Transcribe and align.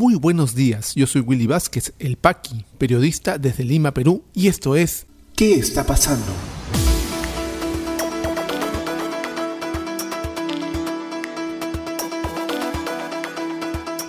Muy 0.00 0.14
buenos 0.14 0.54
días, 0.54 0.94
yo 0.94 1.06
soy 1.06 1.20
Willy 1.20 1.46
Vázquez, 1.46 1.92
el 1.98 2.16
Paqui, 2.16 2.64
periodista 2.78 3.36
desde 3.36 3.64
Lima, 3.64 3.92
Perú, 3.92 4.24
y 4.32 4.48
esto 4.48 4.74
es 4.74 5.04
¿Qué 5.36 5.56
está 5.56 5.84
pasando? 5.84 6.24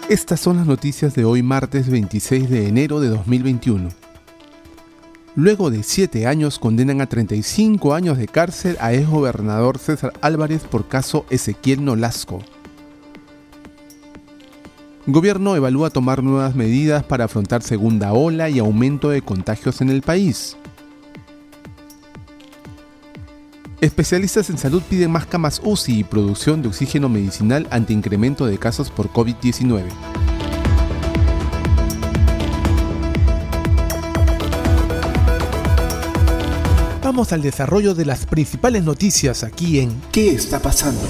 Estas 0.08 0.40
son 0.40 0.56
las 0.56 0.66
noticias 0.66 1.14
de 1.14 1.26
hoy 1.26 1.44
martes 1.44 1.90
26 1.90 2.50
de 2.50 2.70
enero 2.70 3.02
de 3.02 3.10
2021. 3.10 3.90
Luego 5.36 5.72
de 5.72 5.84
siete 5.84 6.26
años 6.26 6.58
condenan 6.58 7.02
a 7.02 7.08
35 7.08 7.94
años 7.94 8.18
de 8.18 8.30
cárcel 8.30 8.78
a 8.80 8.94
ex 8.94 9.10
gobernador 9.10 9.78
César 9.78 10.14
Álvarez 10.22 10.64
por 10.64 10.88
caso 10.88 11.26
Ezequiel 11.30 11.84
Nolasco. 11.84 12.40
Gobierno 15.08 15.56
evalúa 15.56 15.90
tomar 15.90 16.22
nuevas 16.22 16.56
medidas 16.56 17.04
para 17.04 17.26
afrontar 17.26 17.64
segunda 17.64 18.14
ola 18.14 18.50
y 18.50 18.60
aumento 18.60 19.10
de 19.10 19.24
contagios 19.24 19.82
en 19.82 19.90
el 19.90 20.04
país. 20.04 20.58
Especialistas 23.82 24.52
en 24.52 24.60
salud 24.60 24.84
piden 24.88 25.10
más 25.10 25.26
camas 25.26 25.60
UCI 25.64 26.00
y 26.00 26.04
producción 26.04 26.62
de 26.62 26.68
oxígeno 26.68 27.10
medicinal 27.10 27.68
ante 27.72 27.94
incremento 27.94 28.46
de 28.46 28.60
casos 28.60 28.92
por 28.92 29.10
COVID-19. 29.10 29.86
Vamos 37.04 37.34
al 37.34 37.42
desarrollo 37.42 37.96
de 37.96 38.06
las 38.06 38.28
principales 38.28 38.84
noticias 38.84 39.44
aquí 39.44 39.80
en 39.80 40.00
¿Qué 40.12 40.30
está 40.30 40.60
pasando? 40.60 41.02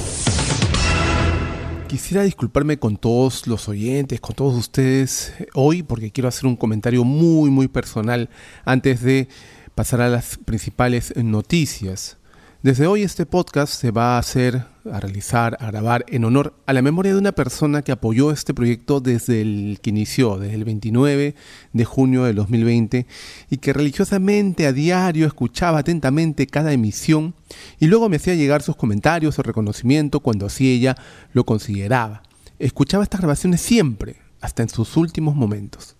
Quisiera 1.91 2.23
disculparme 2.23 2.79
con 2.79 2.95
todos 2.95 3.47
los 3.47 3.67
oyentes, 3.67 4.21
con 4.21 4.33
todos 4.33 4.55
ustedes 4.55 5.33
hoy, 5.53 5.83
porque 5.83 6.09
quiero 6.09 6.29
hacer 6.29 6.45
un 6.45 6.55
comentario 6.55 7.03
muy, 7.03 7.49
muy 7.49 7.67
personal 7.67 8.29
antes 8.63 9.01
de 9.01 9.27
pasar 9.75 9.99
a 9.99 10.07
las 10.07 10.37
principales 10.37 11.13
noticias. 11.17 12.17
Desde 12.63 12.85
hoy 12.85 13.01
este 13.01 13.25
podcast 13.25 13.73
se 13.73 13.89
va 13.89 14.17
a 14.17 14.19
hacer, 14.19 14.65
a 14.85 14.99
realizar, 14.99 15.57
a 15.59 15.71
grabar 15.71 16.05
en 16.07 16.25
honor 16.25 16.53
a 16.67 16.73
la 16.73 16.83
memoria 16.83 17.11
de 17.11 17.17
una 17.17 17.31
persona 17.31 17.81
que 17.81 17.91
apoyó 17.91 18.29
este 18.29 18.53
proyecto 18.53 18.99
desde 18.99 19.41
el 19.41 19.79
que 19.81 19.89
inició, 19.89 20.37
desde 20.37 20.57
el 20.57 20.65
29 20.65 21.33
de 21.73 21.85
junio 21.85 22.23
de 22.25 22.33
2020, 22.33 23.07
y 23.49 23.57
que 23.57 23.73
religiosamente 23.73 24.67
a 24.67 24.73
diario 24.73 25.25
escuchaba 25.25 25.79
atentamente 25.79 26.45
cada 26.45 26.71
emisión 26.71 27.33
y 27.79 27.87
luego 27.87 28.09
me 28.09 28.17
hacía 28.17 28.35
llegar 28.35 28.61
sus 28.61 28.75
comentarios 28.75 29.39
o 29.39 29.41
reconocimiento 29.41 30.19
cuando 30.19 30.45
así 30.45 30.71
ella 30.71 30.95
lo 31.33 31.47
consideraba. 31.47 32.21
Escuchaba 32.59 33.03
estas 33.03 33.21
grabaciones 33.21 33.61
siempre, 33.61 34.17
hasta 34.39 34.61
en 34.61 34.69
sus 34.69 34.97
últimos 34.97 35.35
momentos. 35.35 35.95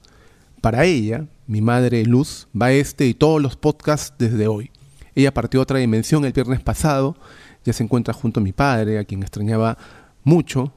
Para 0.61 0.85
ella, 0.85 1.25
mi 1.47 1.59
madre 1.61 2.05
Luz, 2.05 2.47
va 2.55 2.71
este 2.71 3.07
y 3.07 3.15
todos 3.15 3.41
los 3.41 3.55
podcasts 3.55 4.13
desde 4.19 4.47
hoy. 4.47 4.69
Partió 5.29 5.59
a 5.59 5.63
otra 5.63 5.77
dimensión 5.77 6.25
el 6.25 6.33
viernes 6.33 6.61
pasado, 6.61 7.15
ya 7.63 7.73
se 7.73 7.83
encuentra 7.83 8.13
junto 8.13 8.39
a 8.39 8.43
mi 8.43 8.53
padre, 8.53 8.97
a 8.97 9.03
quien 9.03 9.21
extrañaba 9.21 9.77
mucho, 10.23 10.73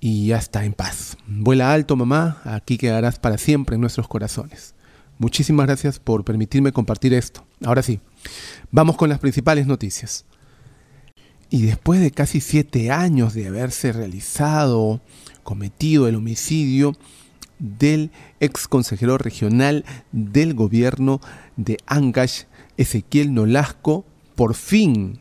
y 0.00 0.28
ya 0.28 0.38
está 0.38 0.64
en 0.64 0.72
paz. 0.72 1.18
Vuela 1.26 1.72
alto, 1.72 1.96
mamá, 1.96 2.40
aquí 2.44 2.78
quedarás 2.78 3.18
para 3.18 3.36
siempre 3.36 3.74
en 3.74 3.80
nuestros 3.80 4.08
corazones. 4.08 4.74
Muchísimas 5.18 5.66
gracias 5.66 5.98
por 5.98 6.24
permitirme 6.24 6.72
compartir 6.72 7.12
esto. 7.12 7.44
Ahora 7.64 7.82
sí, 7.82 8.00
vamos 8.70 8.96
con 8.96 9.08
las 9.08 9.18
principales 9.18 9.66
noticias. 9.66 10.24
Y 11.50 11.62
después 11.62 12.00
de 12.00 12.10
casi 12.10 12.40
siete 12.40 12.90
años 12.90 13.34
de 13.34 13.48
haberse 13.48 13.92
realizado, 13.92 15.00
cometido 15.42 16.06
el 16.06 16.14
homicidio 16.14 16.96
del 17.58 18.12
ex 18.38 18.68
consejero 18.68 19.18
regional 19.18 19.84
del 20.12 20.54
gobierno 20.54 21.20
de 21.56 21.78
Ancash, 21.86 22.44
Ezequiel 22.78 23.34
Nolasco, 23.34 24.06
por 24.34 24.54
fin 24.54 25.18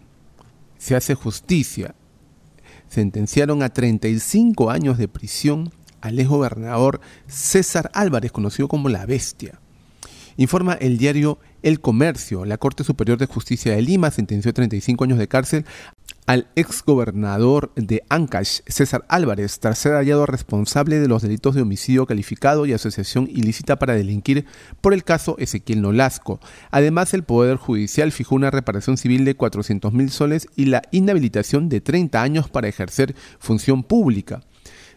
se 0.78 0.96
hace 0.96 1.16
justicia. 1.16 1.96
Sentenciaron 2.88 3.64
a 3.64 3.70
35 3.70 4.70
años 4.70 4.98
de 4.98 5.10
prisión 5.10 5.72
al 6.00 6.20
ex 6.20 6.30
gobernador 6.30 7.02
César 7.28 7.92
Álvarez, 7.94 8.32
conocido 8.32 8.70
como 8.70 8.88
la 8.88 9.06
Bestia. 9.06 9.60
Informa 10.38 10.74
el 10.74 11.00
diario 11.00 11.40
El 11.64 11.82
Comercio. 11.82 12.46
La 12.46 12.58
Corte 12.58 12.84
Superior 12.84 13.18
de 13.18 13.26
Justicia 13.26 13.76
de 13.76 13.82
Lima 13.82 14.12
sentenció 14.12 14.54
35 14.54 15.04
años 15.04 15.18
de 15.18 15.28
cárcel 15.28 15.66
al 16.28 16.48
exgobernador 16.56 17.72
de 17.76 18.04
Ancash, 18.10 18.60
César 18.68 19.06
Álvarez, 19.08 19.60
tras 19.60 19.80
ser 19.80 19.94
hallado 19.94 20.26
responsable 20.26 21.00
de 21.00 21.08
los 21.08 21.22
delitos 21.22 21.56
de 21.56 21.62
homicidio 21.62 22.06
calificado 22.06 22.66
y 22.66 22.74
asociación 22.74 23.30
ilícita 23.32 23.78
para 23.78 23.96
delinquir 23.96 24.46
por 24.82 24.94
el 24.94 25.06
caso 25.06 25.38
Ezequiel 25.40 25.82
Nolasco. 25.82 26.42
Además, 26.70 27.14
el 27.14 27.24
Poder 27.24 27.56
Judicial 27.56 28.12
fijó 28.12 28.36
una 28.36 28.52
reparación 28.52 28.98
civil 28.98 29.24
de 29.24 29.36
400 29.36 29.94
mil 29.94 30.12
soles 30.12 30.48
y 30.58 30.66
la 30.66 30.82
inhabilitación 30.92 31.70
de 31.70 31.80
30 31.80 32.22
años 32.22 32.50
para 32.50 32.68
ejercer 32.68 33.16
función 33.40 33.84
pública. 33.84 34.42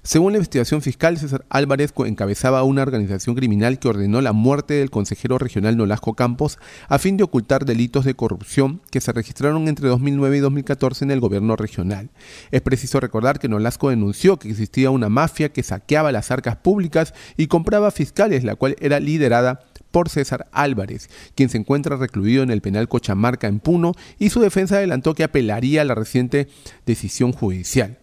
Según 0.02 0.32
la 0.32 0.38
investigación 0.38 0.80
fiscal, 0.80 1.18
César 1.18 1.44
Álvarez 1.50 1.92
encabezaba 2.06 2.62
una 2.62 2.80
organización 2.80 3.36
criminal 3.36 3.78
que 3.78 3.88
ordenó 3.88 4.22
la 4.22 4.32
muerte 4.32 4.74
del 4.74 4.90
consejero 4.90 5.36
regional 5.36 5.76
Nolasco 5.76 6.14
Campos 6.14 6.58
a 6.88 6.98
fin 6.98 7.18
de 7.18 7.24
ocultar 7.24 7.66
delitos 7.66 8.06
de 8.06 8.14
corrupción 8.14 8.80
que 8.90 9.02
se 9.02 9.12
registraron 9.12 9.68
entre 9.68 9.88
2009 9.88 10.38
y 10.38 10.40
2014 10.40 11.04
en 11.04 11.10
el 11.10 11.20
gobierno 11.20 11.54
regional. 11.54 12.08
Es 12.50 12.62
preciso 12.62 12.98
recordar 12.98 13.38
que 13.38 13.48
Nolasco 13.48 13.90
denunció 13.90 14.38
que 14.38 14.48
existía 14.48 14.90
una 14.90 15.10
mafia 15.10 15.52
que 15.52 15.62
saqueaba 15.62 16.12
las 16.12 16.30
arcas 16.30 16.56
públicas 16.56 17.12
y 17.36 17.48
compraba 17.48 17.90
fiscales, 17.90 18.42
la 18.42 18.56
cual 18.56 18.76
era 18.80 19.00
liderada 19.00 19.60
por 19.90 20.08
César 20.08 20.48
Álvarez, 20.52 21.10
quien 21.34 21.50
se 21.50 21.58
encuentra 21.58 21.96
recluido 21.96 22.42
en 22.42 22.50
el 22.50 22.62
penal 22.62 22.88
Cochamarca 22.88 23.48
en 23.48 23.60
Puno, 23.60 23.92
y 24.18 24.30
su 24.30 24.40
defensa 24.40 24.76
adelantó 24.76 25.14
que 25.14 25.24
apelaría 25.24 25.82
a 25.82 25.84
la 25.84 25.94
reciente 25.94 26.48
decisión 26.86 27.32
judicial. 27.32 27.99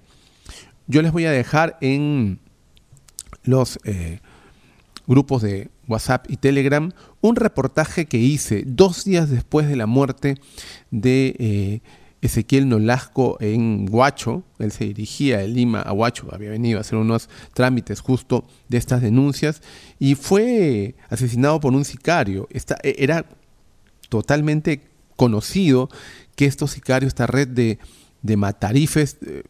Yo 0.87 1.01
les 1.01 1.11
voy 1.11 1.25
a 1.25 1.31
dejar 1.31 1.77
en 1.81 2.39
los 3.43 3.77
eh, 3.83 4.19
grupos 5.05 5.41
de 5.41 5.69
WhatsApp 5.87 6.25
y 6.29 6.37
Telegram 6.37 6.91
un 7.19 7.35
reportaje 7.35 8.05
que 8.05 8.17
hice 8.17 8.63
dos 8.65 9.03
días 9.03 9.29
después 9.29 9.67
de 9.67 9.75
la 9.75 9.85
muerte 9.85 10.35
de 10.89 11.35
eh, 11.39 11.81
Ezequiel 12.21 12.69
Nolasco 12.69 13.37
en 13.41 13.87
Huacho. 13.89 14.43
Él 14.59 14.71
se 14.71 14.85
dirigía 14.85 15.39
de 15.39 15.49
Lima 15.49 15.81
a 15.81 15.91
Huacho, 15.91 16.29
había 16.31 16.51
venido 16.51 16.77
a 16.77 16.81
hacer 16.81 16.97
unos 16.97 17.29
trámites 17.53 17.99
justo 17.99 18.45
de 18.69 18.77
estas 18.77 19.01
denuncias 19.01 19.61
y 19.99 20.15
fue 20.15 20.95
asesinado 21.09 21.59
por 21.59 21.73
un 21.73 21.83
sicario. 21.83 22.47
E, 22.51 22.95
era 22.97 23.25
totalmente 24.07 24.81
conocido 25.17 25.89
que 26.37 26.45
estos 26.45 26.71
sicarios, 26.71 27.09
esta 27.09 27.27
red 27.27 27.49
de, 27.49 27.77
de 28.21 28.37
matarifes, 28.37 29.17
eh, 29.25 29.43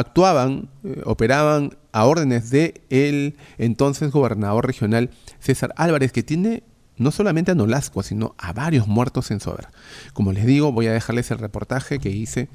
actuaban, 0.00 0.68
eh, 0.84 1.02
operaban 1.04 1.76
a 1.92 2.04
órdenes 2.06 2.50
de 2.50 2.82
el 2.90 3.36
entonces 3.58 4.10
gobernador 4.10 4.66
regional 4.66 5.10
César 5.38 5.72
Álvarez, 5.76 6.12
que 6.12 6.22
tiene 6.22 6.62
no 7.00 7.10
solamente 7.10 7.50
a 7.50 7.54
Nolasco, 7.54 8.02
sino 8.02 8.34
a 8.36 8.52
varios 8.52 8.86
muertos 8.86 9.30
en 9.30 9.40
Sober. 9.40 9.68
Como 10.12 10.32
les 10.32 10.44
digo, 10.44 10.70
voy 10.70 10.86
a 10.86 10.92
dejarles 10.92 11.30
el 11.30 11.38
reportaje 11.38 11.98
que 11.98 12.10
hice. 12.10 12.48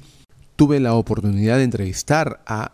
Tuve 0.54 0.78
la 0.78 0.94
oportunidad 0.94 1.56
de 1.56 1.64
entrevistar 1.64 2.40
a 2.46 2.72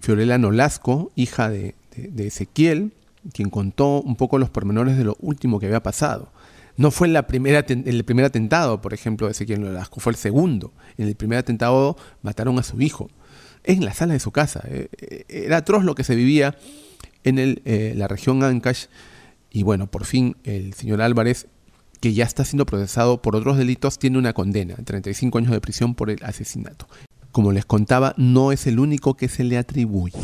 Fiorella 0.00 0.38
Nolasco, 0.38 1.10
hija 1.16 1.50
de, 1.50 1.74
Ezequiel, 2.16 2.92
quien 3.32 3.50
contó 3.50 4.00
un 4.00 4.14
poco 4.14 4.38
los 4.38 4.48
pormenores 4.48 4.96
de 4.96 5.04
lo 5.04 5.16
último 5.18 5.58
que 5.58 5.66
había 5.66 5.82
pasado. 5.82 6.30
No 6.76 6.92
fue 6.92 7.08
el 7.08 7.24
primer 7.24 8.24
atentado, 8.24 8.80
por 8.80 8.94
ejemplo, 8.94 9.26
de 9.26 9.32
Ezequiel 9.32 9.60
Nolasco, 9.60 9.98
fue 9.98 10.12
el 10.12 10.16
segundo. 10.16 10.72
En 10.96 11.08
el 11.08 11.16
primer 11.16 11.40
atentado 11.40 11.96
mataron 12.22 12.60
a 12.60 12.62
su 12.62 12.80
hijo 12.80 13.10
en 13.68 13.84
la 13.84 13.94
sala 13.94 14.14
de 14.14 14.20
su 14.20 14.32
casa. 14.32 14.62
Eh, 14.66 14.88
eh, 14.98 15.24
era 15.28 15.58
atroz 15.58 15.84
lo 15.84 15.94
que 15.94 16.02
se 16.02 16.16
vivía 16.16 16.56
en 17.22 17.38
el, 17.38 17.62
eh, 17.64 17.92
la 17.94 18.08
región 18.08 18.42
Ancash. 18.42 18.86
Y 19.50 19.62
bueno, 19.62 19.86
por 19.86 20.04
fin 20.04 20.36
el 20.42 20.74
señor 20.74 21.00
Álvarez, 21.02 21.46
que 22.00 22.14
ya 22.14 22.24
está 22.24 22.44
siendo 22.44 22.66
procesado 22.66 23.22
por 23.22 23.36
otros 23.36 23.58
delitos, 23.58 23.98
tiene 23.98 24.18
una 24.18 24.32
condena, 24.32 24.74
35 24.74 25.38
años 25.38 25.52
de 25.52 25.60
prisión 25.60 25.94
por 25.94 26.10
el 26.10 26.24
asesinato. 26.24 26.88
Como 27.30 27.52
les 27.52 27.66
contaba, 27.66 28.14
no 28.16 28.52
es 28.52 28.66
el 28.66 28.78
único 28.80 29.14
que 29.14 29.28
se 29.28 29.44
le 29.44 29.58
atribuye. 29.58 30.18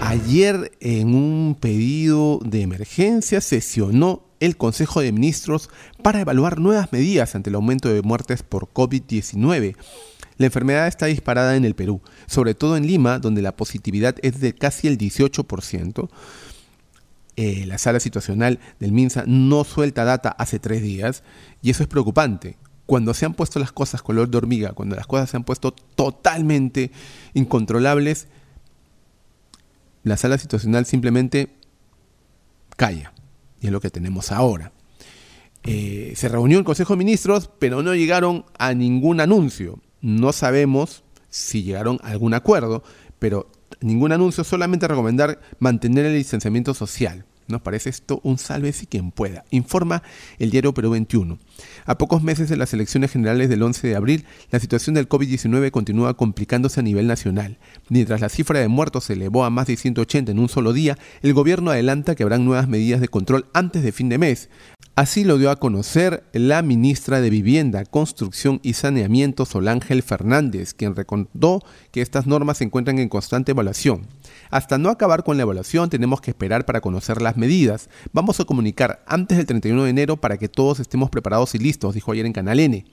Ayer, 0.00 0.72
en 0.80 1.14
un 1.14 1.56
pedido 1.58 2.40
de 2.44 2.62
emergencia, 2.62 3.40
sesionó 3.40 4.24
el 4.40 4.56
Consejo 4.56 5.02
de 5.02 5.12
Ministros 5.12 5.70
para 6.02 6.20
evaluar 6.20 6.58
nuevas 6.58 6.92
medidas 6.92 7.36
ante 7.36 7.50
el 7.50 7.56
aumento 7.56 7.92
de 7.92 8.02
muertes 8.02 8.42
por 8.42 8.72
COVID-19. 8.72 9.76
La 10.40 10.46
enfermedad 10.46 10.86
está 10.86 11.04
disparada 11.04 11.54
en 11.54 11.66
el 11.66 11.74
Perú, 11.74 12.00
sobre 12.26 12.54
todo 12.54 12.78
en 12.78 12.86
Lima, 12.86 13.18
donde 13.18 13.42
la 13.42 13.54
positividad 13.54 14.16
es 14.22 14.40
de 14.40 14.54
casi 14.54 14.88
el 14.88 14.96
18%. 14.96 16.08
Eh, 17.36 17.66
la 17.66 17.76
sala 17.76 18.00
situacional 18.00 18.58
del 18.78 18.92
MINSA 18.92 19.24
no 19.26 19.64
suelta 19.64 20.04
data 20.04 20.30
hace 20.30 20.58
tres 20.58 20.80
días 20.80 21.24
y 21.60 21.68
eso 21.68 21.82
es 21.82 21.90
preocupante. 21.90 22.56
Cuando 22.86 23.12
se 23.12 23.26
han 23.26 23.34
puesto 23.34 23.58
las 23.58 23.70
cosas 23.70 24.00
color 24.00 24.30
de 24.30 24.38
hormiga, 24.38 24.72
cuando 24.72 24.96
las 24.96 25.06
cosas 25.06 25.28
se 25.28 25.36
han 25.36 25.44
puesto 25.44 25.72
totalmente 25.72 26.90
incontrolables, 27.34 28.26
la 30.04 30.16
sala 30.16 30.38
situacional 30.38 30.86
simplemente 30.86 31.54
calla. 32.78 33.12
Y 33.60 33.66
es 33.66 33.72
lo 33.72 33.82
que 33.82 33.90
tenemos 33.90 34.32
ahora. 34.32 34.72
Eh, 35.64 36.14
se 36.16 36.30
reunió 36.30 36.58
el 36.58 36.64
Consejo 36.64 36.94
de 36.94 37.04
Ministros, 37.04 37.50
pero 37.58 37.82
no 37.82 37.94
llegaron 37.94 38.46
a 38.56 38.72
ningún 38.72 39.20
anuncio. 39.20 39.82
No 40.00 40.32
sabemos 40.32 41.04
si 41.28 41.62
llegaron 41.62 41.98
a 42.02 42.08
algún 42.08 42.34
acuerdo, 42.34 42.82
pero 43.18 43.50
ningún 43.80 44.12
anuncio, 44.12 44.44
solamente 44.44 44.88
recomendar 44.88 45.40
mantener 45.58 46.06
el 46.06 46.16
distanciamiento 46.16 46.74
social. 46.74 47.24
Nos 47.50 47.62
parece 47.62 47.90
esto 47.90 48.20
un 48.22 48.38
salve 48.38 48.72
si 48.72 48.86
quien 48.86 49.10
pueda. 49.10 49.44
Informa 49.50 50.02
el 50.38 50.50
diario 50.50 50.72
Perú 50.72 50.90
21. 50.90 51.38
A 51.84 51.98
pocos 51.98 52.22
meses 52.22 52.48
de 52.48 52.56
las 52.56 52.72
elecciones 52.72 53.10
generales 53.10 53.48
del 53.48 53.62
11 53.62 53.88
de 53.88 53.96
abril, 53.96 54.24
la 54.50 54.60
situación 54.60 54.94
del 54.94 55.08
COVID-19 55.08 55.70
continúa 55.70 56.14
complicándose 56.14 56.80
a 56.80 56.82
nivel 56.82 57.06
nacional. 57.06 57.58
Mientras 57.88 58.20
la 58.20 58.28
cifra 58.28 58.60
de 58.60 58.68
muertos 58.68 59.04
se 59.04 59.14
elevó 59.14 59.44
a 59.44 59.50
más 59.50 59.66
de 59.66 59.76
180 59.76 60.32
en 60.32 60.38
un 60.38 60.48
solo 60.48 60.72
día, 60.72 60.96
el 61.22 61.34
gobierno 61.34 61.70
adelanta 61.70 62.14
que 62.14 62.22
habrán 62.22 62.44
nuevas 62.44 62.68
medidas 62.68 63.00
de 63.00 63.08
control 63.08 63.46
antes 63.52 63.82
de 63.82 63.92
fin 63.92 64.08
de 64.08 64.18
mes. 64.18 64.48
Así 64.96 65.24
lo 65.24 65.38
dio 65.38 65.50
a 65.50 65.56
conocer 65.56 66.24
la 66.32 66.62
ministra 66.62 67.20
de 67.20 67.30
Vivienda, 67.30 67.84
Construcción 67.84 68.60
y 68.62 68.74
Saneamiento, 68.74 69.46
Solángel 69.46 70.02
Fernández, 70.02 70.74
quien 70.74 70.94
recordó 70.94 71.62
que 71.90 72.02
estas 72.02 72.26
normas 72.26 72.58
se 72.58 72.64
encuentran 72.64 72.98
en 72.98 73.08
constante 73.08 73.52
evaluación. 73.52 74.06
Hasta 74.50 74.78
no 74.78 74.88
acabar 74.88 75.24
con 75.24 75.36
la 75.36 75.42
evaluación 75.42 75.90
tenemos 75.90 76.20
que 76.20 76.30
esperar 76.30 76.64
para 76.64 76.80
conocer 76.80 77.20
las 77.20 77.36
medidas. 77.36 77.88
Vamos 78.12 78.40
a 78.40 78.44
comunicar 78.44 79.02
antes 79.06 79.36
del 79.36 79.46
31 79.46 79.84
de 79.84 79.90
enero 79.90 80.16
para 80.16 80.38
que 80.38 80.48
todos 80.48 80.80
estemos 80.80 81.10
preparados 81.10 81.54
y 81.54 81.58
listos, 81.58 81.94
dijo 81.94 82.12
ayer 82.12 82.26
en 82.26 82.32
Canal 82.32 82.60
N. 82.60 82.84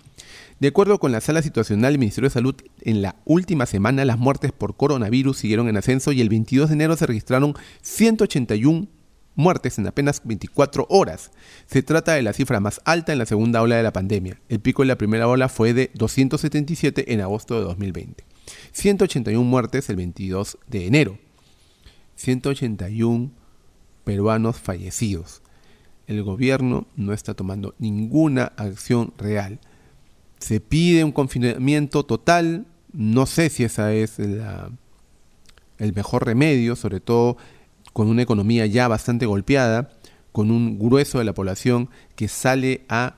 De 0.60 0.68
acuerdo 0.68 1.00
con 1.00 1.12
la 1.12 1.22
sala 1.22 1.42
situacional 1.42 1.94
del 1.94 2.00
Ministerio 2.00 2.30
de 2.30 2.34
Salud, 2.34 2.56
en 2.82 3.02
la 3.02 3.16
última 3.26 3.66
semana 3.66 4.06
las 4.06 4.18
muertes 4.18 4.52
por 4.52 4.76
coronavirus 4.76 5.38
siguieron 5.38 5.70
en 5.70 5.78
ascenso 5.78 6.12
y 6.12 6.22
el 6.22 6.30
22 6.30 6.70
de 6.70 6.76
enero 6.76 6.98
se 6.98 7.06
registraron 7.06 7.54
181 7.82 8.88
muertes 9.38 9.78
en 9.78 9.88
apenas 9.88 10.22
24 10.26 10.88
horas. 10.90 11.32
Se 11.68 11.84
trata 11.84 12.14
de 12.14 12.24
la 12.24 12.34
cifra 12.34 12.60
más 12.60 12.82
alta 12.84 13.14
en 13.14 13.20
la 13.20 13.26
segunda 13.26 13.62
ola 13.62 13.78
de 13.78 13.84
la 13.84 13.94
pandemia. 13.94 14.42
El 14.50 14.60
pico 14.60 14.82
de 14.82 14.88
la 14.88 14.98
primera 14.98 15.28
ola 15.28 15.48
fue 15.48 15.74
de 15.74 15.92
277 15.94 17.14
en 17.14 17.22
agosto 17.22 17.56
de 17.56 17.62
2020. 17.62 18.26
181 18.74 19.44
muertes 19.44 19.90
el 19.90 19.96
22 19.96 20.58
de 20.68 20.88
enero. 20.88 21.27
181 22.18 23.32
peruanos 24.04 24.58
fallecidos. 24.58 25.42
El 26.08 26.24
gobierno 26.24 26.88
no 26.96 27.14
está 27.14 27.34
tomando 27.34 27.76
ninguna 27.80 28.54
acción 28.58 29.14
real. 29.18 29.60
Se 30.40 30.60
pide 30.60 31.04
un 31.04 31.12
confinamiento 31.12 32.04
total. 32.04 32.66
No 32.94 33.26
sé 33.26 33.50
si 33.50 33.64
esa 33.64 33.94
es 33.94 34.20
la, 34.20 34.72
el 35.78 35.94
mejor 35.94 36.26
remedio, 36.26 36.76
sobre 36.76 37.00
todo 37.00 37.38
con 37.94 38.08
una 38.08 38.22
economía 38.22 38.66
ya 38.66 38.88
bastante 38.88 39.26
golpeada, 39.26 39.90
con 40.32 40.52
un 40.52 40.78
grueso 40.78 41.18
de 41.18 41.26
la 41.26 41.34
población 41.34 41.90
que 42.16 42.28
sale 42.28 42.86
a 42.90 43.16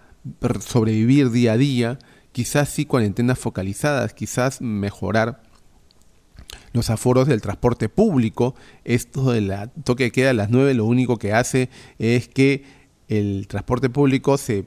sobrevivir 0.66 1.32
día 1.32 1.54
a 1.54 1.58
día, 1.58 2.00
quizás 2.32 2.70
sí 2.70 2.86
cuarentenas 2.86 3.40
focalizadas, 3.40 4.14
quizás 4.14 4.62
mejorar 4.62 5.44
los 6.74 6.90
aforos 6.90 7.28
del 7.28 7.42
transporte 7.42 7.90
público. 7.90 8.56
Esto 8.84 9.32
de 9.32 9.42
la 9.42 9.68
toque 9.68 10.06
de 10.06 10.12
queda 10.12 10.32
a 10.32 10.34
las 10.34 10.50
9 10.50 10.74
lo 10.74 10.86
único 10.86 11.18
que 11.18 11.34
hace 11.34 11.70
es 11.98 12.28
que 12.28 12.64
el 13.08 13.48
transporte 13.48 13.90
público 13.90 14.38
se 14.38 14.66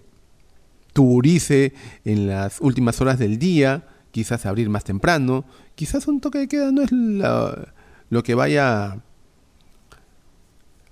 tuburice 0.92 1.72
en 2.04 2.26
las 2.26 2.60
últimas 2.60 3.00
horas 3.00 3.18
del 3.18 3.38
día, 3.38 3.86
quizás 4.10 4.46
abrir 4.46 4.68
más 4.68 4.84
temprano, 4.84 5.44
quizás 5.74 6.06
un 6.06 6.20
toque 6.20 6.38
de 6.38 6.48
queda 6.48 6.70
no 6.72 6.82
es 6.82 6.90
lo 6.92 8.22
que 8.22 8.34
vaya 8.34 9.00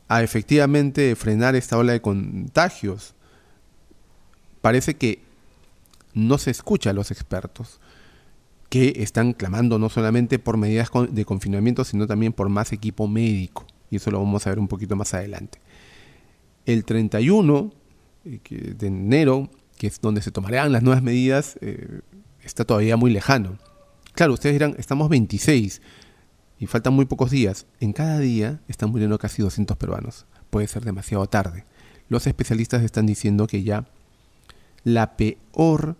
a 0.08 0.22
efectivamente 0.22 1.14
frenar 1.16 1.54
esta 1.54 1.76
ola 1.76 1.92
de 1.92 2.00
contagios. 2.00 3.14
Parece 4.60 4.94
que 4.94 5.22
no 6.14 6.38
se 6.38 6.50
escucha 6.50 6.90
a 6.90 6.92
los 6.92 7.10
expertos 7.10 7.80
que 8.70 8.94
están 8.98 9.32
clamando 9.32 9.78
no 9.78 9.88
solamente 9.88 10.38
por 10.38 10.56
medidas 10.56 10.90
de 11.10 11.24
confinamiento, 11.24 11.84
sino 11.84 12.06
también 12.06 12.32
por 12.32 12.48
más 12.48 12.72
equipo 12.72 13.08
médico. 13.08 13.66
Y 13.90 13.96
eso 13.96 14.12
lo 14.12 14.20
vamos 14.20 14.46
a 14.46 14.50
ver 14.50 14.60
un 14.60 14.68
poquito 14.68 14.94
más 14.94 15.12
adelante. 15.12 15.58
El 16.64 16.84
31 16.84 17.72
eh, 18.24 18.74
de 18.78 18.86
enero, 18.86 19.50
que 19.76 19.88
es 19.88 20.00
donde 20.00 20.22
se 20.22 20.30
tomarán 20.30 20.70
las 20.70 20.84
nuevas 20.84 21.02
medidas, 21.02 21.58
eh, 21.60 22.00
está 22.44 22.64
todavía 22.64 22.96
muy 22.96 23.10
lejano. 23.10 23.58
Claro, 24.12 24.34
ustedes 24.34 24.54
dirán, 24.54 24.76
estamos 24.78 25.08
26 25.08 25.82
y 26.60 26.66
faltan 26.66 26.94
muy 26.94 27.06
pocos 27.06 27.32
días. 27.32 27.66
En 27.80 27.92
cada 27.92 28.20
día 28.20 28.60
están 28.68 28.90
muriendo 28.90 29.18
casi 29.18 29.42
200 29.42 29.76
peruanos. 29.76 30.26
Puede 30.48 30.68
ser 30.68 30.84
demasiado 30.84 31.26
tarde. 31.26 31.64
Los 32.08 32.28
especialistas 32.28 32.84
están 32.84 33.06
diciendo 33.06 33.48
que 33.48 33.64
ya 33.64 33.88
la 34.84 35.16
peor 35.16 35.96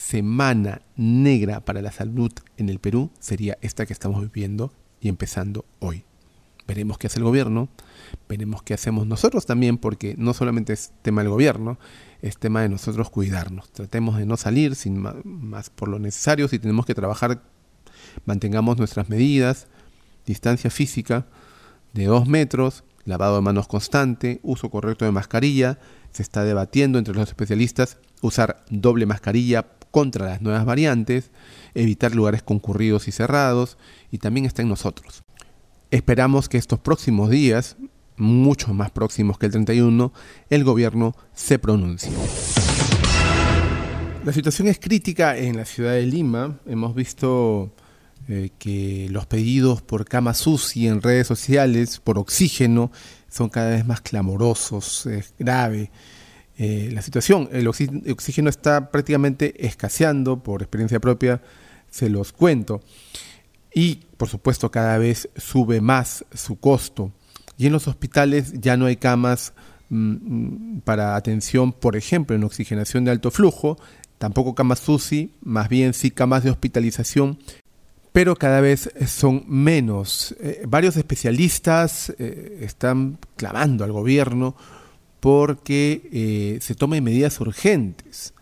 semana 0.00 0.80
negra 0.96 1.60
para 1.60 1.82
la 1.82 1.92
salud 1.92 2.32
en 2.56 2.70
el 2.70 2.78
Perú 2.78 3.10
sería 3.20 3.58
esta 3.60 3.84
que 3.84 3.92
estamos 3.92 4.22
viviendo 4.22 4.72
y 4.98 5.08
empezando 5.08 5.66
hoy. 5.78 6.04
Veremos 6.66 6.96
qué 6.96 7.08
hace 7.08 7.18
el 7.18 7.24
gobierno, 7.24 7.68
veremos 8.26 8.62
qué 8.62 8.72
hacemos 8.72 9.06
nosotros 9.06 9.44
también, 9.44 9.76
porque 9.76 10.14
no 10.16 10.32
solamente 10.32 10.72
es 10.72 10.92
tema 11.02 11.22
del 11.22 11.30
gobierno, 11.30 11.78
es 12.22 12.38
tema 12.38 12.62
de 12.62 12.70
nosotros 12.70 13.10
cuidarnos. 13.10 13.70
Tratemos 13.72 14.16
de 14.16 14.24
no 14.24 14.38
salir 14.38 14.74
sin 14.74 14.98
más 14.98 15.68
por 15.68 15.88
lo 15.88 15.98
necesario, 15.98 16.48
si 16.48 16.58
tenemos 16.58 16.86
que 16.86 16.94
trabajar, 16.94 17.42
mantengamos 18.24 18.78
nuestras 18.78 19.10
medidas, 19.10 19.66
distancia 20.24 20.70
física 20.70 21.26
de 21.92 22.06
dos 22.06 22.26
metros, 22.26 22.84
lavado 23.04 23.36
de 23.36 23.42
manos 23.42 23.68
constante, 23.68 24.40
uso 24.42 24.70
correcto 24.70 25.04
de 25.04 25.12
mascarilla, 25.12 25.78
se 26.10 26.22
está 26.22 26.42
debatiendo 26.42 26.98
entre 26.98 27.14
los 27.14 27.28
especialistas 27.28 27.98
usar 28.22 28.64
doble 28.70 29.06
mascarilla 29.06 29.66
contra 29.90 30.26
las 30.26 30.42
nuevas 30.42 30.64
variantes, 30.64 31.30
evitar 31.74 32.14
lugares 32.14 32.42
concurridos 32.42 33.08
y 33.08 33.12
cerrados, 33.12 33.78
y 34.10 34.18
también 34.18 34.46
está 34.46 34.62
en 34.62 34.68
nosotros. 34.68 35.22
Esperamos 35.90 36.48
que 36.48 36.58
estos 36.58 36.78
próximos 36.78 37.30
días, 37.30 37.76
mucho 38.16 38.72
más 38.74 38.90
próximos 38.90 39.38
que 39.38 39.46
el 39.46 39.52
31, 39.52 40.12
el 40.50 40.64
gobierno 40.64 41.16
se 41.34 41.58
pronuncie. 41.58 42.12
La 44.24 44.32
situación 44.32 44.68
es 44.68 44.78
crítica 44.78 45.36
en 45.36 45.56
la 45.56 45.64
ciudad 45.64 45.92
de 45.92 46.04
Lima. 46.04 46.60
Hemos 46.66 46.94
visto 46.94 47.72
eh, 48.28 48.50
que 48.58 49.08
los 49.10 49.26
pedidos 49.26 49.80
por 49.80 50.04
cama 50.04 50.34
sushi 50.34 50.86
en 50.86 51.00
redes 51.00 51.26
sociales, 51.26 51.98
por 51.98 52.18
oxígeno, 52.18 52.92
son 53.28 53.48
cada 53.48 53.70
vez 53.70 53.86
más 53.86 54.02
clamorosos, 54.02 55.06
es 55.06 55.34
grave. 55.38 55.90
Eh, 56.62 56.90
la 56.92 57.00
situación. 57.00 57.48
El 57.52 57.66
oxígeno 57.68 58.50
está 58.50 58.90
prácticamente 58.90 59.66
escaseando, 59.66 60.42
por 60.42 60.60
experiencia 60.60 61.00
propia 61.00 61.40
se 61.88 62.10
los 62.10 62.32
cuento. 62.32 62.82
Y, 63.72 64.00
por 64.18 64.28
supuesto, 64.28 64.70
cada 64.70 64.98
vez 64.98 65.30
sube 65.36 65.80
más 65.80 66.26
su 66.34 66.60
costo. 66.60 67.12
Y 67.56 67.64
en 67.64 67.72
los 67.72 67.88
hospitales 67.88 68.52
ya 68.60 68.76
no 68.76 68.84
hay 68.84 68.96
camas 68.96 69.54
mm, 69.88 69.96
mm, 69.96 70.80
para 70.82 71.16
atención, 71.16 71.72
por 71.72 71.96
ejemplo, 71.96 72.36
en 72.36 72.44
oxigenación 72.44 73.06
de 73.06 73.12
alto 73.12 73.30
flujo, 73.30 73.78
tampoco 74.18 74.54
camas 74.54 74.86
UCI, 74.86 75.32
más 75.40 75.70
bien 75.70 75.94
sí 75.94 76.10
camas 76.10 76.44
de 76.44 76.50
hospitalización, 76.50 77.38
pero 78.12 78.36
cada 78.36 78.60
vez 78.60 78.90
son 79.06 79.44
menos. 79.46 80.36
Eh, 80.40 80.62
varios 80.68 80.98
especialistas 80.98 82.12
eh, 82.18 82.58
están 82.60 83.16
clamando 83.36 83.82
al 83.82 83.92
gobierno 83.92 84.56
porque 85.20 86.08
eh, 86.12 86.58
se 86.60 86.74
tomen 86.74 87.04
medidas 87.04 87.40
urgentes. 87.40 88.34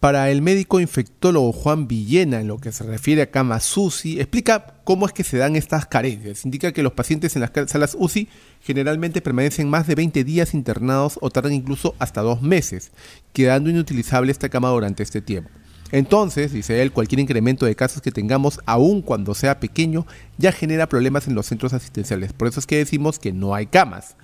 Para 0.00 0.30
el 0.30 0.40
médico 0.40 0.78
infectólogo 0.78 1.52
Juan 1.52 1.88
Villena, 1.88 2.40
en 2.40 2.48
lo 2.48 2.58
que 2.58 2.70
se 2.70 2.84
refiere 2.84 3.22
a 3.22 3.30
camas 3.30 3.76
UCI, 3.76 4.20
explica 4.20 4.74
cómo 4.84 5.06
es 5.06 5.12
que 5.12 5.24
se 5.24 5.38
dan 5.38 5.56
estas 5.56 5.86
carencias. 5.86 6.44
Indica 6.44 6.70
que 6.72 6.82
los 6.82 6.92
pacientes 6.92 7.34
en 7.34 7.42
las 7.42 7.50
salas 7.68 7.96
UCI 7.98 8.28
generalmente 8.62 9.20
permanecen 9.20 9.68
más 9.68 9.86
de 9.86 9.94
20 9.94 10.22
días 10.22 10.54
internados 10.54 11.18
o 11.20 11.30
tardan 11.30 11.54
incluso 11.54 11.94
hasta 11.98 12.20
dos 12.20 12.42
meses, 12.42 12.92
quedando 13.32 13.70
inutilizable 13.70 14.30
esta 14.30 14.48
cama 14.48 14.68
durante 14.68 15.02
este 15.02 15.22
tiempo. 15.22 15.50
Entonces, 15.92 16.52
dice 16.52 16.82
él, 16.82 16.92
cualquier 16.92 17.20
incremento 17.20 17.64
de 17.64 17.76
casos 17.76 18.02
que 18.02 18.10
tengamos, 18.10 18.60
aun 18.66 19.02
cuando 19.02 19.34
sea 19.34 19.60
pequeño, 19.60 20.06
ya 20.36 20.52
genera 20.52 20.88
problemas 20.88 21.26
en 21.26 21.34
los 21.34 21.46
centros 21.46 21.72
asistenciales. 21.72 22.32
Por 22.32 22.48
eso 22.48 22.60
es 22.60 22.66
que 22.66 22.76
decimos 22.76 23.18
que 23.18 23.32
no 23.32 23.54
hay 23.54 23.66
camas. 23.66 24.16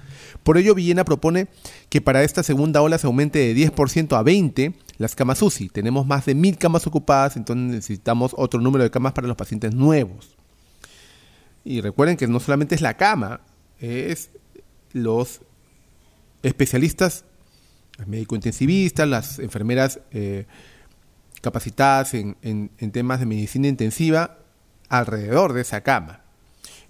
Por 0.42 0.58
ello, 0.58 0.75
Villena 0.75 1.04
propone 1.04 1.49
que 1.88 2.00
para 2.00 2.22
esta 2.22 2.42
segunda 2.42 2.82
ola 2.82 2.99
se 2.99 3.06
aumente 3.06 3.38
de 3.38 3.54
10% 3.54 4.16
a 4.16 4.22
20 4.22 4.72
las 4.99 5.14
camas 5.14 5.42
UCI. 5.42 5.68
Tenemos 5.68 6.06
más 6.06 6.26
de 6.26 6.34
mil 6.34 6.58
camas 6.58 6.87
ocupadas, 6.87 7.37
entonces 7.37 7.76
necesitamos 7.76 8.34
otro 8.37 8.61
número 8.61 8.84
de 8.84 8.90
camas 8.90 9.12
para 9.12 9.28
los 9.28 9.37
pacientes 9.37 9.75
nuevos. 9.75 10.37
Y 11.64 11.80
recuerden 11.80 12.16
que 12.16 12.26
no 12.26 12.40
solamente 12.40 12.75
es 12.75 12.80
la 12.80 12.96
cama, 12.96 13.40
es 13.78 14.30
los 14.92 15.40
especialistas, 16.42 17.25
los 17.99 18.08
médico 18.08 18.34
intensivistas, 18.34 19.08
las 19.08 19.38
enfermeras 19.38 20.00
eh, 20.11 20.46
capacitadas 21.40 22.14
en 22.14 22.90
temas 22.92 23.20
de 23.20 23.26
medicina 23.26 23.68
intensiva 23.68 24.38
alrededor 24.88 25.52
de 25.52 25.62
esa 25.62 25.82
cama. 25.82 26.20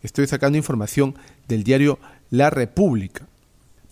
Estoy 0.02 0.26
sacando 0.26 0.58
información 0.58 1.14
del 1.46 1.62
diario 1.62 1.98
La 2.30 2.50
República. 2.50 3.28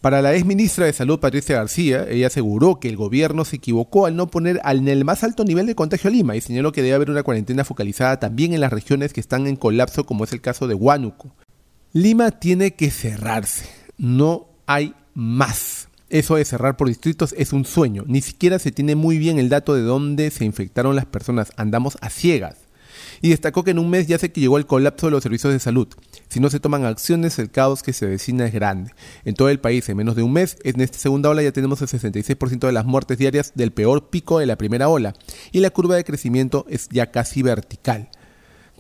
Para 0.01 0.23
la 0.23 0.35
ex 0.35 0.47
ministra 0.47 0.87
de 0.87 0.95
Salud, 0.95 1.21
Patricia 1.21 1.57
García, 1.57 2.07
ella 2.09 2.29
aseguró 2.29 2.81
que 2.81 2.89
el 2.89 2.97
gobierno 2.97 3.45
se 3.45 3.57
equivocó 3.57 4.07
al 4.07 4.17
no 4.17 4.29
poner 4.31 4.59
en 4.65 4.89
el 4.89 5.05
más 5.05 5.23
alto 5.25 5.45
nivel 5.45 5.67
de 5.67 5.75
contagio 5.75 6.09
a 6.09 6.13
Lima 6.13 6.37
y 6.37 6.41
señaló 6.41 6.73
que 6.73 6.81
debe 6.81 6.95
haber 6.95 7.11
una 7.11 7.23
cuarentena 7.23 7.65
focalizada 7.65 8.19
también 8.19 8.55
en 8.55 8.63
las 8.63 8.73
regiones 8.73 9.13
que 9.13 9.21
están 9.21 9.47
en 9.47 9.57
colapso, 9.57 10.07
como 10.07 10.25
es 10.25 10.33
el 10.33 10.41
caso 10.41 10.67
de 10.67 10.75
Huánuco. 10.75 11.35
Lima 11.93 12.31
tiene 12.31 12.71
que 12.73 12.91
cerrarse, 12.91 13.67
no 13.99 14.49
hay 14.67 14.95
más. 15.13 15.89
Eso 16.09 16.37
de 16.37 16.47
cerrar 16.47 16.79
por 16.79 16.89
distritos 16.89 17.35
es 17.37 17.53
un 17.53 17.67
sueño. 17.67 18.05
Ni 18.07 18.23
siquiera 18.23 18.59
se 18.59 18.73
tiene 18.73 18.95
muy 18.95 19.19
bien 19.19 19.39
el 19.39 19.51
dato 19.51 19.75
de 19.75 19.83
dónde 19.83 20.31
se 20.31 20.47
infectaron 20.47 20.97
las 20.97 21.07
personas. 21.07 21.53
Andamos 21.57 21.99
a 22.01 22.09
ciegas. 22.09 22.57
Y 23.23 23.31
destacó 23.31 23.65
que 23.65 23.73
en 23.73 23.79
un 23.79 23.91
mes 23.91 24.07
ya 24.07 24.19
se 24.19 24.33
que 24.33 24.41
llegó 24.41 24.57
el 24.59 24.67
colapso 24.67 25.07
de 25.07 25.13
los 25.13 25.23
servicios 25.23 25.53
de 25.53 25.59
salud. 25.59 25.89
Si 26.29 26.41
no 26.41 26.49
se 26.49 26.61
toman 26.61 26.85
acciones, 26.85 27.39
el 27.39 27.51
caos 27.51 27.83
que 27.83 27.93
se 27.93 28.07
vecina 28.07 28.47
es 28.47 28.53
grande. 28.53 28.93
En 29.25 29.35
todo 29.35 29.49
el 29.49 29.61
país, 29.61 29.89
en 29.89 29.97
menos 29.97 30.17
de 30.17 30.23
un 30.23 30.33
mes, 30.33 30.57
en 30.65 30.81
esta 30.81 30.99
segunda 30.99 31.29
ola 31.29 31.43
ya 31.43 31.53
tenemos 31.53 31.83
el 31.83 31.89
66% 31.89 32.67
de 32.67 32.73
las 32.73 32.87
muertes 32.87 33.19
diarias 33.19 33.53
del 33.55 33.73
peor 33.73 34.09
pico 34.09 34.39
de 34.39 34.47
la 34.47 34.57
primera 34.57 34.89
ola. 34.89 35.15
Y 35.53 35.61
la 35.61 35.71
curva 35.71 35.97
de 35.97 36.05
crecimiento 36.05 36.67
es 36.69 36.89
ya 36.91 37.11
casi 37.11 37.43
vertical. 37.43 38.09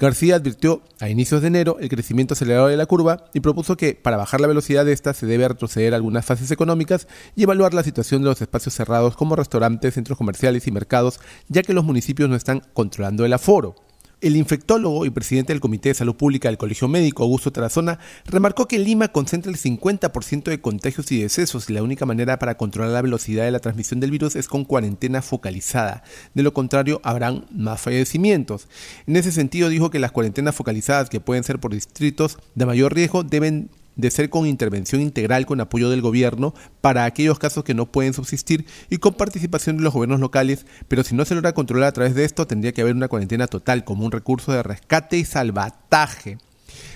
García 0.00 0.37
advirtió 0.37 0.82
a 0.99 1.11
inicios 1.11 1.42
de 1.42 1.49
enero 1.49 1.76
el 1.78 1.90
crecimiento 1.90 2.32
acelerado 2.32 2.68
de 2.68 2.76
la 2.78 2.87
curva 2.87 3.26
y 3.35 3.40
propuso 3.40 3.76
que 3.76 3.94
para 3.94 4.16
bajar 4.16 4.40
la 4.40 4.47
velocidad 4.47 4.87
de 4.87 4.94
esta 4.94 5.12
se 5.12 5.26
debe 5.26 5.47
retroceder 5.47 5.92
algunas 5.92 6.25
fases 6.25 6.50
económicas 6.50 7.06
y 7.37 7.42
evaluar 7.42 7.75
la 7.75 7.82
situación 7.82 8.23
de 8.23 8.30
los 8.30 8.40
espacios 8.40 8.73
cerrados 8.73 9.14
como 9.14 9.37
restaurantes, 9.37 9.92
centros 9.92 10.16
comerciales 10.16 10.66
y 10.66 10.70
mercados, 10.70 11.20
ya 11.49 11.61
que 11.61 11.75
los 11.75 11.85
municipios 11.85 12.30
no 12.30 12.37
están 12.37 12.62
controlando 12.73 13.26
el 13.26 13.35
aforo. 13.35 13.75
El 14.20 14.36
infectólogo 14.36 15.06
y 15.06 15.10
presidente 15.10 15.54
del 15.54 15.60
Comité 15.60 15.88
de 15.88 15.94
Salud 15.94 16.14
Pública 16.14 16.48
del 16.48 16.58
Colegio 16.58 16.88
Médico, 16.88 17.22
Augusto 17.22 17.52
Tarazona, 17.52 17.98
remarcó 18.26 18.68
que 18.68 18.78
Lima 18.78 19.08
concentra 19.08 19.50
el 19.50 19.56
50% 19.56 20.42
de 20.42 20.60
contagios 20.60 21.10
y 21.10 21.22
decesos 21.22 21.70
y 21.70 21.72
la 21.72 21.82
única 21.82 22.04
manera 22.04 22.38
para 22.38 22.58
controlar 22.58 22.92
la 22.92 23.00
velocidad 23.00 23.44
de 23.44 23.50
la 23.50 23.60
transmisión 23.60 23.98
del 23.98 24.10
virus 24.10 24.36
es 24.36 24.46
con 24.46 24.66
cuarentena 24.66 25.22
focalizada. 25.22 26.02
De 26.34 26.42
lo 26.42 26.52
contrario, 26.52 27.00
habrán 27.02 27.46
más 27.50 27.80
fallecimientos. 27.80 28.68
En 29.06 29.16
ese 29.16 29.32
sentido, 29.32 29.70
dijo 29.70 29.88
que 29.88 29.98
las 29.98 30.12
cuarentenas 30.12 30.54
focalizadas, 30.54 31.08
que 31.08 31.20
pueden 31.20 31.42
ser 31.42 31.58
por 31.58 31.72
distritos 31.72 32.36
de 32.54 32.66
mayor 32.66 32.94
riesgo, 32.94 33.22
deben 33.22 33.70
de 33.97 34.11
ser 34.11 34.30
con 34.30 34.47
intervención 34.47 35.00
integral 35.00 35.47
con 35.47 35.61
apoyo 35.61 35.90
del 35.90 36.00
gobierno 36.00 36.54
para 36.80 37.04
aquellos 37.04 37.38
casos 37.38 37.64
que 37.64 37.75
no 37.75 37.90
pueden 37.90 38.14
subsistir 38.14 38.66
y 38.88 38.99
con 38.99 39.14
participación 39.14 39.76
de 39.76 39.82
los 39.82 39.92
gobiernos 39.92 40.20
locales, 40.20 40.66
pero 40.88 41.04
si 41.04 41.14
no 41.14 41.25
se 41.25 41.35
logra 41.35 41.52
controlar 41.52 41.88
a 41.88 41.92
través 41.92 42.14
de 42.14 42.25
esto, 42.25 42.47
tendría 42.47 42.73
que 42.73 42.80
haber 42.80 42.94
una 42.94 43.09
cuarentena 43.09 43.47
total 43.47 43.85
como 43.85 44.04
un 44.04 44.12
recurso 44.12 44.52
de 44.52 44.62
rescate 44.62 45.18
y 45.18 45.25
salvataje. 45.25 46.38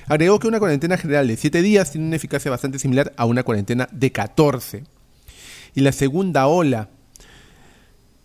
Agregó 0.07 0.39
que 0.39 0.49
una 0.49 0.59
cuarentena 0.59 0.97
general 0.97 1.29
de 1.29 1.37
7 1.37 1.63
días 1.63 1.91
tiene 1.91 2.07
una 2.07 2.17
eficacia 2.17 2.51
bastante 2.51 2.79
similar 2.79 3.13
a 3.17 3.25
una 3.25 3.43
cuarentena 3.43 3.89
de 3.91 4.13
14. 4.13 4.85
Y 5.75 5.81
la 5.81 5.93
segunda 5.93 6.47
ola 6.47 6.91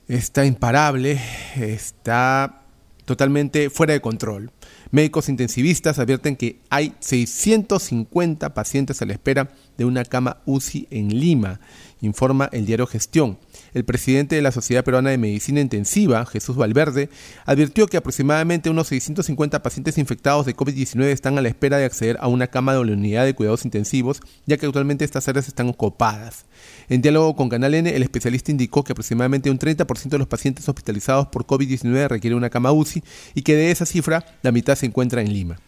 está 0.08 0.46
imparable, 0.46 1.20
está 1.56 2.64
totalmente 3.06 3.70
fuera 3.70 3.94
de 3.94 4.02
control. 4.02 4.52
Médicos 4.92 5.30
intensivistas 5.30 6.00
advierten 6.00 6.36
que 6.36 6.62
hay 6.70 6.94
650 7.00 8.54
pacientes 8.56 9.02
a 9.02 9.06
la 9.06 9.14
espera 9.14 9.52
de 9.78 9.86
una 9.86 10.04
cama 10.04 10.42
UCI 10.46 10.88
en 10.90 11.20
Lima, 11.20 11.60
informa 12.02 12.50
el 12.52 12.66
diario 12.66 12.88
Gestión. 12.88 13.38
El 13.74 13.86
presidente 13.86 14.36
de 14.36 14.42
la 14.42 14.52
Sociedad 14.52 14.84
Peruana 14.84 15.10
de 15.10 15.18
Medicina 15.18 15.62
Intensiva, 15.62 16.26
Jesús 16.26 16.56
Valverde, 16.56 17.10
advirtió 17.46 17.88
que 17.88 17.98
aproximadamente 17.98 18.70
unos 18.70 18.88
650 18.88 19.62
pacientes 19.62 19.98
infectados 19.98 20.46
de 20.46 20.56
COVID-19 20.56 21.04
están 21.06 21.38
a 21.38 21.42
la 21.42 21.50
espera 21.50 21.78
de 21.78 21.86
acceder 21.86 22.18
a 22.20 22.28
una 22.28 22.48
cama 22.48 22.74
de 22.74 22.86
la 22.86 22.94
unidad 22.94 23.26
de 23.26 23.36
cuidados 23.36 23.66
intensivos, 23.66 24.22
ya 24.46 24.58
que 24.58 24.66
actualmente 24.66 25.06
estas 25.06 25.28
áreas 25.28 25.48
están 25.48 25.70
ocupadas. 25.70 26.46
En 26.90 27.02
diálogo 27.02 27.36
con 27.36 27.50
Canal 27.50 27.74
N, 27.74 27.90
el 27.90 28.04
especialista 28.04 28.52
indicó 28.52 28.84
que 28.84 28.94
aproximadamente 28.94 29.50
un 29.50 29.60
30% 29.60 30.10
de 30.10 30.18
los 30.18 30.28
pacientes 30.28 30.68
hospitalizados 30.68 31.28
por 31.28 31.46
COVID-19 31.46 32.08
requieren 32.08 32.38
una 32.38 32.50
cama 32.50 32.72
UCI 32.72 33.04
y 33.36 33.42
que 33.42 33.56
de 33.56 33.72
esa 33.72 33.86
cifra 33.86 34.26
la 34.42 34.52
mitad 34.52 34.76
se 34.76 34.86
encuentra 34.86 35.22
en 35.22 35.34
Lima. 35.34 35.60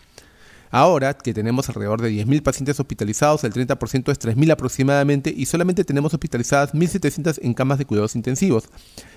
Ahora 0.74 1.13
que 1.13 1.34
tenemos 1.34 1.68
alrededor 1.68 2.01
de 2.01 2.12
10.000 2.12 2.42
pacientes 2.44 2.80
hospitalizados, 2.80 3.44
el 3.44 3.51
30% 3.51 4.10
es 4.10 4.20
3.000 4.20 4.51
aproximadamente 4.54 5.34
y 5.36 5.46
solamente 5.46 5.84
tenemos 5.84 6.13
hospitalizadas 6.13 6.74
1.700 6.74 7.40
en 7.42 7.54
camas 7.54 7.78
de 7.78 7.86
cuidados 7.86 8.16
intensivos. 8.16 8.70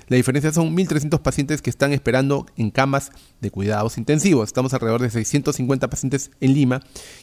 La 0.08 0.16
diferencia 0.16 0.52
son 0.52 0.76
1.300 0.76 1.20
pacientes 1.20 1.62
que 1.62 1.70
están 1.70 1.92
esperando 1.92 2.46
en 2.56 2.72
camas 2.72 3.12
de 3.40 3.52
cuidados 3.52 3.98
intensivos. 3.98 4.48
Estamos 4.48 4.74
alrededor 4.74 5.00
de 5.00 5.10
650 5.10 5.88
pacientes 5.88 6.32
en 6.40 6.54
Lima 6.54 6.80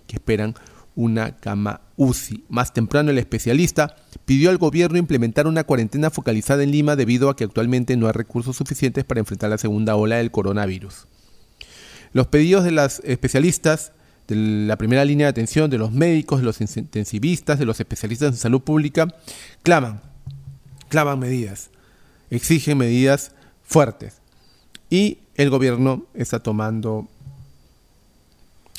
que 0.08 0.16
esperan 0.16 0.56
una 0.96 1.36
cama 1.38 1.82
UCI. 1.98 2.46
Más 2.48 2.74
temprano 2.74 3.12
el 3.12 3.18
especialista 3.18 3.98
pidió 4.24 4.50
al 4.50 4.58
gobierno 4.58 4.98
implementar 4.98 5.46
una 5.46 5.66
cuarentena 5.66 6.10
focalizada 6.10 6.64
en 6.64 6.72
Lima 6.72 6.96
debido 6.96 7.30
a 7.30 7.36
que 7.36 7.44
actualmente 7.44 7.98
no 7.98 8.08
hay 8.08 8.14
recursos 8.14 8.56
suficientes 8.56 9.04
para 9.04 9.20
enfrentar 9.20 9.50
la 9.50 9.58
segunda 9.58 9.96
ola 9.98 10.18
del 10.18 10.32
coronavirus. 10.32 11.08
Los 12.14 12.28
pedidos 12.28 12.64
de 12.64 12.72
las 12.72 13.02
especialistas 13.06 13.92
la 14.36 14.78
primera 14.78 15.06
línea 15.06 15.28
de 15.28 15.32
atención, 15.32 15.70
de 15.70 15.78
los 15.78 15.92
médicos, 15.92 16.40
de 16.40 16.46
los 16.46 16.62
intensivistas, 16.62 17.60
de 17.60 17.66
los 17.66 17.80
especialistas 17.80 18.34
en 18.34 18.38
salud 18.38 18.62
pública, 18.62 19.08
claman, 19.64 20.02
claman 20.90 21.20
medidas, 21.20 21.70
exigen 22.30 22.78
medidas 22.78 23.32
fuertes. 23.64 24.22
Y 24.90 25.20
el 25.36 25.50
gobierno 25.50 26.06
está 26.14 26.40
tomando 26.40 27.08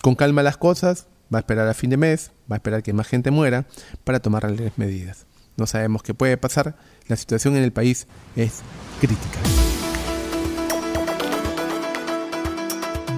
con 0.02 0.14
calma 0.14 0.42
las 0.42 0.56
cosas, 0.56 1.06
va 1.32 1.38
a 1.38 1.40
esperar 1.40 1.68
a 1.68 1.74
fin 1.74 1.90
de 1.90 1.96
mes, 1.96 2.32
va 2.50 2.56
a 2.56 2.58
esperar 2.58 2.82
que 2.82 2.92
más 2.92 3.06
gente 3.06 3.30
muera 3.30 3.66
para 4.04 4.20
tomar 4.20 4.50
las 4.50 4.76
medidas. 4.76 5.26
No 5.56 5.66
sabemos 5.66 6.02
qué 6.02 6.14
puede 6.14 6.36
pasar, 6.36 6.76
la 7.08 7.16
situación 7.16 7.56
en 7.56 7.62
el 7.62 7.72
país 7.72 8.06
es 8.36 8.60
crítica. 9.00 9.61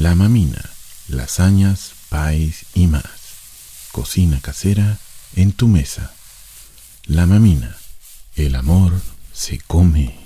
La 0.00 0.14
mamina, 0.14 0.62
lasañas, 1.08 1.92
pais 2.08 2.64
y 2.72 2.86
más. 2.86 3.90
Cocina 3.92 4.40
casera 4.40 4.96
en 5.36 5.52
tu 5.52 5.68
mesa. 5.68 6.14
La 7.04 7.26
mamina, 7.26 7.76
el 8.34 8.54
amor 8.54 8.94
se 9.30 9.58
come. 9.58 10.18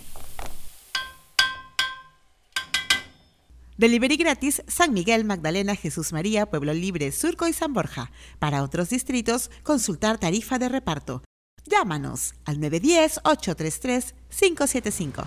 Delivery 3.76 4.16
gratis 4.16 4.62
San 4.68 4.92
Miguel, 4.92 5.24
Magdalena, 5.24 5.74
Jesús 5.74 6.12
María, 6.12 6.46
Pueblo 6.46 6.72
Libre, 6.72 7.10
Surco 7.10 7.48
y 7.48 7.52
San 7.52 7.72
Borja. 7.72 8.12
Para 8.38 8.62
otros 8.62 8.90
distritos, 8.90 9.50
consultar 9.64 10.18
tarifa 10.18 10.60
de 10.60 10.68
reparto. 10.68 11.24
Llámanos 11.66 12.34
al 12.44 12.58
910-833-575. 12.58 15.24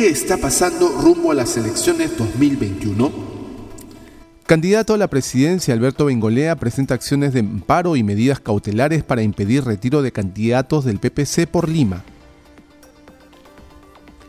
¿Qué 0.00 0.08
está 0.08 0.38
pasando 0.38 0.88
rumbo 0.88 1.30
a 1.30 1.34
las 1.34 1.58
elecciones 1.58 2.16
2021? 2.16 3.12
Candidato 4.46 4.94
a 4.94 4.96
la 4.96 5.08
presidencia 5.08 5.74
Alberto 5.74 6.06
Bengolea 6.06 6.56
presenta 6.56 6.94
acciones 6.94 7.34
de 7.34 7.40
amparo 7.40 7.96
y 7.96 8.02
medidas 8.02 8.40
cautelares 8.40 9.04
para 9.04 9.22
impedir 9.22 9.62
retiro 9.62 10.00
de 10.00 10.10
candidatos 10.10 10.86
del 10.86 11.00
PPC 11.00 11.46
por 11.46 11.68
Lima. 11.68 12.02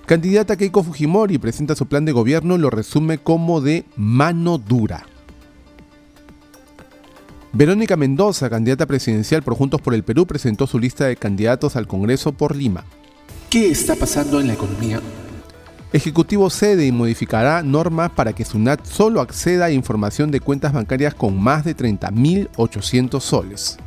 Candidata 0.06 0.58
Keiko 0.58 0.84
Fujimori 0.84 1.38
presenta 1.38 1.74
su 1.74 1.86
plan 1.86 2.04
de 2.04 2.12
gobierno 2.12 2.56
y 2.56 2.60
lo 2.60 2.70
resume 2.70 3.20
como 3.20 3.62
de 3.62 3.86
mano 3.96 4.58
dura. 4.58 5.06
Verónica 7.54 7.96
Mendoza, 7.96 8.50
candidata 8.50 8.86
presidencial 8.88 9.42
por 9.42 9.56
Juntos 9.56 9.80
por 9.80 9.94
el 9.94 10.04
Perú, 10.04 10.28
presentó 10.28 10.68
su 10.68 10.80
lista 10.80 11.06
de 11.06 11.16
candidatos 11.16 11.78
al 11.78 11.88
Congreso 11.88 12.34
por 12.34 12.58
Lima. 12.58 12.84
¿Qué 13.50 13.72
está 13.72 13.96
pasando 13.96 14.42
en 14.42 14.48
la 14.48 14.54
economía? 14.56 15.00
Ejecutivo 15.94 16.50
cede 16.50 16.86
y 16.86 16.92
modificará 16.94 17.64
normas 17.64 18.12
para 18.12 18.32
que 18.32 18.46
SUNAT 18.46 18.86
solo 18.86 19.20
acceda 19.20 19.66
a 19.66 19.72
información 19.72 20.32
de 20.32 20.40
cuentas 20.40 20.72
bancarias 20.72 21.14
con 21.14 21.38
más 21.38 21.66
de 21.66 21.76
30.800 21.76 23.20
soles. 23.20 23.78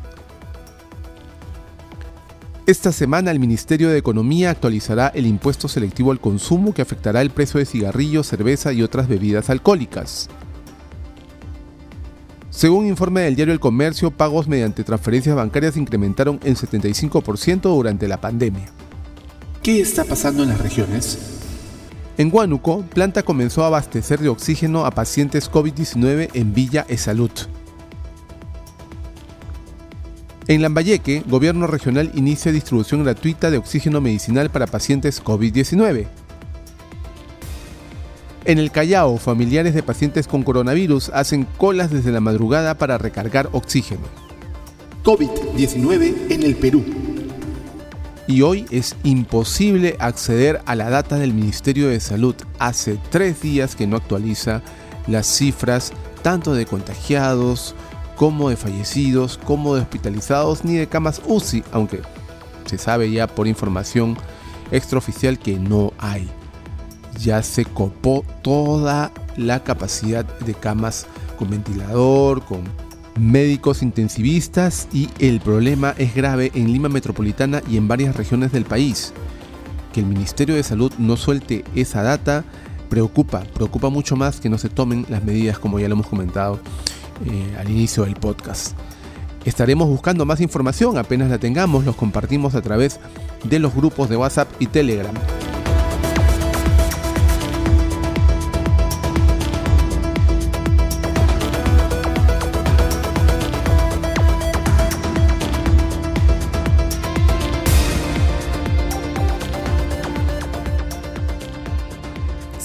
Esta 2.67 2.93
semana 2.93 3.31
el 3.31 3.41
Ministerio 3.41 3.89
de 3.89 3.97
Economía 3.97 4.51
actualizará 4.51 5.09
el 5.15 5.27
impuesto 5.27 5.67
selectivo 5.67 6.13
al 6.13 6.21
consumo 6.21 6.75
que 6.75 6.83
afectará 6.83 7.23
el 7.23 7.31
precio 7.31 7.59
de 7.59 7.67
cigarrillos, 7.67 8.27
cerveza 8.27 8.73
y 8.73 8.83
otras 8.83 9.09
bebidas 9.09 9.49
alcohólicas. 9.49 10.29
Según 12.51 12.87
informe 12.87 13.23
del 13.23 13.35
diario 13.35 13.53
El 13.53 13.61
Comercio, 13.61 14.11
pagos 14.11 14.47
mediante 14.47 14.85
transferencias 14.85 15.37
bancarias 15.37 15.77
incrementaron 15.77 16.39
en 16.45 16.55
75% 16.55 17.63
durante 17.63 18.09
la 18.09 18.21
pandemia. 18.21 18.69
¿Qué 19.63 19.81
está 19.81 20.05
pasando 20.05 20.43
en 20.43 20.51
las 20.51 20.61
regiones? 20.61 21.44
En 22.16 22.30
Huánuco, 22.33 22.83
planta 22.83 23.25
comenzó 23.25 23.64
a 23.64 23.66
abastecer 23.66 24.21
de 24.21 24.28
oxígeno 24.28 24.87
a 24.87 24.92
pacientes 24.92 25.50
COVID-19 25.50 26.30
en 26.35 26.54
Villa 26.54 26.87
Esalud. 26.88 27.30
En 30.47 30.62
Lambayeque, 30.62 31.25
gobierno 31.26 31.66
regional 31.66 32.12
inicia 32.14 32.52
distribución 32.52 33.02
gratuita 33.02 33.50
de 33.50 33.59
oxígeno 33.59 34.00
medicinal 34.00 34.50
para 34.50 34.68
pacientes 34.68 35.25
COVID-19. 35.25 36.06
En 38.44 38.59
el 38.59 38.71
Callao, 38.71 39.16
familiares 39.16 39.75
de 39.75 39.83
pacientes 39.83 40.28
con 40.28 40.44
coronavirus 40.44 41.09
hacen 41.14 41.49
colas 41.56 41.90
desde 41.90 42.12
la 42.12 42.21
madrugada 42.21 42.76
para 42.76 42.97
recargar 42.97 43.49
oxígeno. 43.52 44.02
COVID-19 45.02 46.30
en 46.30 46.42
el 46.44 46.54
Perú. 46.54 47.04
Y 48.26 48.40
hoy 48.40 48.64
es 48.71 48.97
imposible 49.04 49.97
acceder 50.00 50.62
a 50.64 50.75
la 50.75 50.88
data 50.88 51.16
del 51.16 51.35
Ministerio 51.35 51.88
de 51.88 52.00
Salud. 52.00 52.35
Hace 52.59 52.99
tres 53.11 53.43
días 53.43 53.76
que 53.76 53.87
no 53.87 53.97
actualiza 53.97 54.62
las 55.07 55.26
cifras 55.26 55.93
tanto 56.23 56.54
de 56.54 56.64
contagiados, 56.64 57.75
como 58.16 58.49
de 58.49 58.57
fallecidos, 58.57 59.38
como 59.45 59.75
de 59.75 59.83
hospitalizados, 59.83 60.64
ni 60.64 60.76
de 60.76 60.87
camas 60.87 61.21
UCI, 61.26 61.64
aunque 61.73 62.00
se 62.64 62.78
sabe 62.78 63.11
ya 63.11 63.26
por 63.26 63.47
información 63.47 64.16
extraoficial 64.71 65.38
que 65.38 65.59
no 65.59 65.93
hay. 65.99 66.31
Ya 67.21 67.43
se 67.43 67.66
copó 67.66 68.25
toda 68.40 69.12
la 69.37 69.62
capacidad 69.62 70.25
de 70.25 70.54
camas 70.54 71.07
con 71.38 71.50
ventilador, 71.50 72.43
con 72.45 72.64
médicos 73.18 73.83
intensivistas 73.83 74.88
y 74.92 75.09
el 75.18 75.40
problema 75.40 75.94
es 75.99 76.14
grave 76.14 76.50
en 76.54 76.73
Lima 76.73 76.88
Metropolitana 76.88 77.62
y 77.68 77.76
en 77.76 77.88
varias 77.88 78.16
regiones 78.16 78.52
del 78.52 78.64
país. 78.64 79.12
Que 79.92 80.00
el 80.00 80.06
Ministerio 80.06 80.54
de 80.54 80.62
Salud 80.62 80.92
no 80.99 81.16
suelte 81.16 81.64
esa 81.75 82.02
data 82.02 82.44
preocupa, 82.88 83.44
preocupa 83.54 83.88
mucho 83.88 84.16
más 84.16 84.40
que 84.40 84.49
no 84.49 84.59
se 84.59 84.68
tomen 84.68 85.06
las 85.09 85.25
medidas 85.25 85.59
como 85.59 85.78
ya 85.78 85.88
lo 85.88 85.94
hemos 85.94 86.06
comentado 86.06 86.61
eh, 87.26 87.56
al 87.59 87.71
inicio 87.71 88.04
del 88.04 88.14
podcast. 88.14 88.76
Estaremos 89.44 89.88
buscando 89.88 90.25
más 90.25 90.40
información, 90.40 90.97
apenas 90.97 91.30
la 91.30 91.38
tengamos, 91.38 91.85
los 91.85 91.97
compartimos 91.97 92.54
a 92.54 92.62
través 92.62 92.99
de 93.44 93.59
los 93.59 93.75
grupos 93.75 94.09
de 94.09 94.16
WhatsApp 94.16 94.49
y 94.59 94.66
Telegram. 94.66 95.14